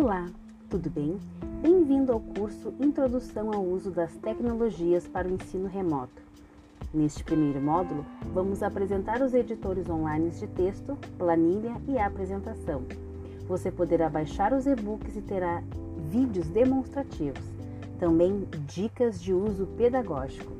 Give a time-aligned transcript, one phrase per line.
[0.00, 0.30] Olá,
[0.70, 1.18] tudo bem?
[1.60, 6.22] Bem-vindo ao curso Introdução ao Uso das Tecnologias para o Ensino Remoto.
[6.94, 12.84] Neste primeiro módulo, vamos apresentar os editores online de texto, planilha e apresentação.
[13.48, 15.64] Você poderá baixar os e-books e terá
[16.08, 17.44] vídeos demonstrativos,
[17.98, 20.57] também dicas de uso pedagógico.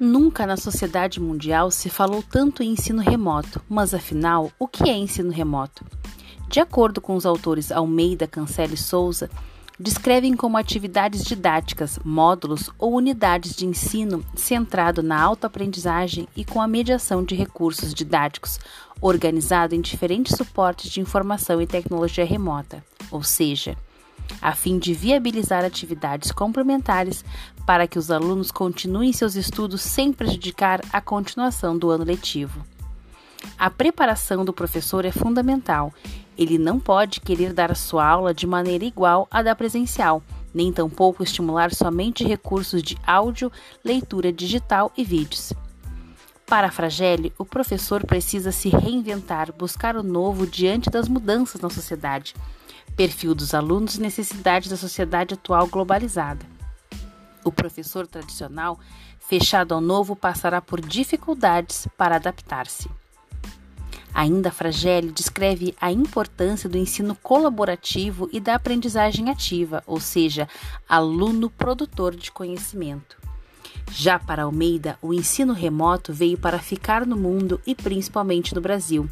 [0.00, 4.96] Nunca na sociedade mundial se falou tanto em ensino remoto, mas afinal, o que é
[4.96, 5.84] ensino remoto?
[6.48, 9.28] De acordo com os autores Almeida, Cancela e Souza,
[9.78, 16.66] descrevem como atividades didáticas, módulos ou unidades de ensino centrado na autoaprendizagem e com a
[16.66, 18.58] mediação de recursos didáticos,
[19.02, 23.76] organizado em diferentes suportes de informação e tecnologia remota, ou seja,
[24.40, 27.24] a fim de viabilizar atividades complementares
[27.66, 32.64] para que os alunos continuem seus estudos sem prejudicar a continuação do ano letivo.
[33.58, 35.92] A preparação do professor é fundamental.
[36.36, 41.22] Ele não pode querer dar sua aula de maneira igual à da presencial, nem tampouco
[41.22, 43.50] estimular somente recursos de áudio,
[43.84, 45.52] leitura digital e vídeos.
[46.46, 51.70] Para a Fragile, o professor precisa se reinventar, buscar o novo diante das mudanças na
[51.70, 52.34] sociedade
[53.00, 56.44] perfil dos alunos e necessidades da sociedade atual globalizada.
[57.42, 58.78] O professor tradicional,
[59.18, 62.90] fechado ao novo, passará por dificuldades para adaptar-se.
[64.12, 70.46] Ainda Fragile descreve a importância do ensino colaborativo e da aprendizagem ativa, ou seja,
[70.86, 73.16] aluno produtor de conhecimento.
[73.90, 79.08] Já para Almeida, o ensino remoto veio para ficar no mundo e principalmente no Brasil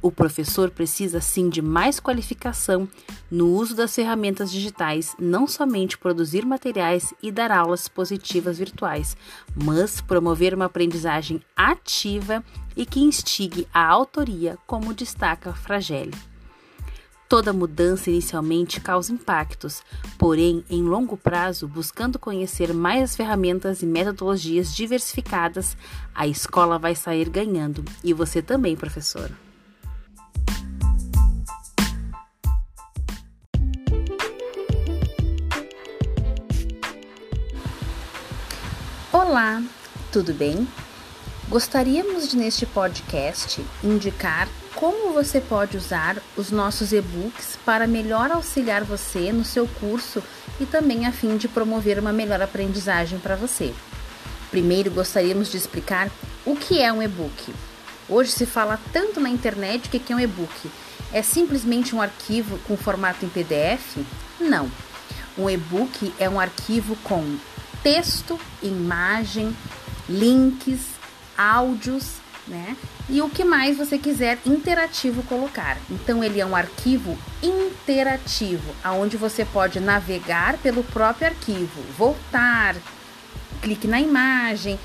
[0.00, 2.88] o professor precisa sim de mais qualificação
[3.30, 9.16] no uso das ferramentas digitais, não somente produzir materiais e dar aulas positivas virtuais,
[9.54, 12.44] mas promover uma aprendizagem ativa
[12.76, 16.14] e que instigue a autoria, como destaca Fragile.
[17.28, 19.82] Toda mudança inicialmente causa impactos,
[20.16, 25.76] porém, em longo prazo, buscando conhecer mais as ferramentas e metodologias diversificadas,
[26.14, 29.30] a escola vai sair ganhando e você também, professor.
[39.28, 39.62] Olá,
[40.10, 40.66] tudo bem?
[41.50, 48.84] Gostaríamos de neste podcast indicar como você pode usar os nossos e-books para melhor auxiliar
[48.84, 50.22] você no seu curso
[50.58, 53.74] e também a fim de promover uma melhor aprendizagem para você.
[54.50, 56.10] Primeiro, gostaríamos de explicar
[56.46, 57.54] o que é um e-book.
[58.08, 60.70] Hoje se fala tanto na internet o que é um e-book.
[61.12, 63.98] É simplesmente um arquivo com formato em PDF?
[64.40, 64.70] Não.
[65.36, 67.36] Um e-book é um arquivo com
[67.82, 69.54] texto, imagem,
[70.08, 70.80] links,
[71.36, 72.16] áudios,
[72.46, 72.76] né?
[73.08, 75.78] E o que mais você quiser interativo colocar.
[75.90, 82.76] Então ele é um arquivo interativo, aonde você pode navegar pelo próprio arquivo, voltar,
[83.62, 84.78] clique na imagem,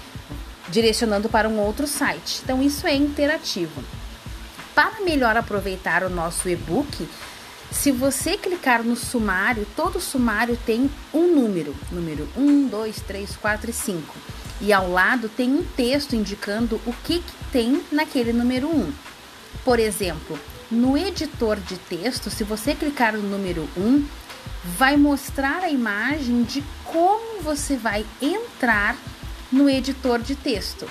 [0.69, 2.41] direcionando para um outro site.
[2.43, 3.83] Então isso é interativo.
[4.73, 7.07] Para melhor aproveitar o nosso e-book,
[7.73, 13.69] se você clicar no sumário, todo sumário tem um número, número 1, 2, 3, 4
[13.69, 14.15] e 5.
[14.61, 18.93] E ao lado tem um texto indicando o que, que tem naquele número 1.
[19.65, 20.39] Por exemplo,
[20.71, 24.05] no editor de texto, se você clicar no número 1,
[24.77, 28.95] vai mostrar a imagem de como você vai entrar
[29.51, 30.87] no editor de texto.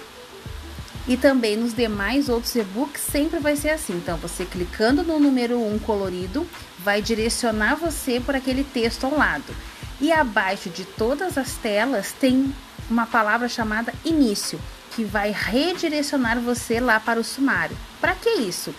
[1.07, 3.95] E também nos demais outros e-books sempre vai ser assim.
[3.95, 6.47] Então, você clicando no número 1 colorido,
[6.79, 9.55] vai direcionar você por aquele texto ao lado.
[10.01, 12.55] E abaixo de todas as telas tem
[12.89, 14.61] uma palavra chamada início,
[14.95, 17.77] que vai redirecionar você lá para o sumário.
[18.01, 18.75] Para que isso?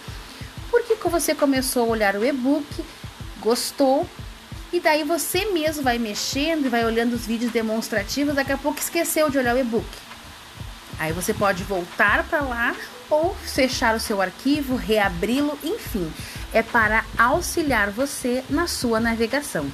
[0.69, 2.65] Porque você começou a olhar o e-book,
[3.39, 4.07] gostou,
[4.71, 8.79] e daí você mesmo vai mexendo e vai olhando os vídeos demonstrativos, daqui a pouco
[8.79, 9.85] esqueceu de olhar o e-book.
[11.03, 12.73] Aí você pode voltar para lá
[13.09, 16.09] ou fechar o seu arquivo, reabri-lo, enfim,
[16.53, 19.69] é para auxiliar você na sua navegação.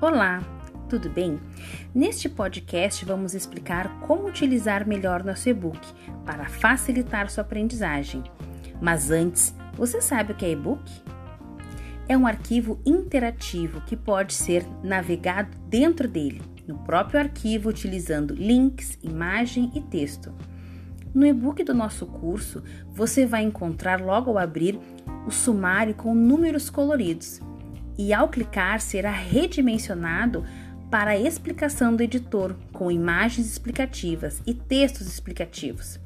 [0.00, 0.42] Olá,
[0.88, 1.38] tudo bem?
[1.94, 5.86] Neste podcast vamos explicar como utilizar melhor nosso e-book
[6.24, 8.24] para facilitar sua aprendizagem.
[8.80, 10.82] Mas antes, você sabe o que é e-book?
[12.08, 16.42] É um arquivo interativo que pode ser navegado dentro dele.
[16.66, 20.34] no próprio arquivo utilizando links, imagem e texto.
[21.14, 22.60] No e-book do nosso curso,
[22.92, 24.76] você vai encontrar logo ao abrir
[25.26, 27.40] o sumário com números coloridos
[27.96, 30.44] e ao clicar será redimensionado
[30.90, 36.00] para a explicação do editor com imagens explicativas e textos explicativos.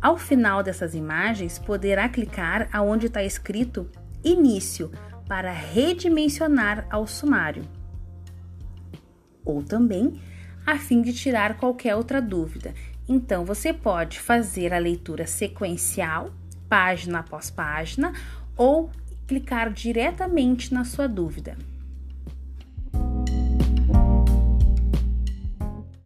[0.00, 3.90] Ao final dessas imagens, poderá clicar aonde está escrito
[4.24, 4.90] Início
[5.28, 7.64] para redimensionar ao sumário.
[9.44, 10.20] Ou também
[10.66, 12.74] a fim de tirar qualquer outra dúvida.
[13.08, 16.32] Então, você pode fazer a leitura sequencial,
[16.68, 18.12] página após página,
[18.56, 18.90] ou
[19.26, 21.56] clicar diretamente na sua dúvida.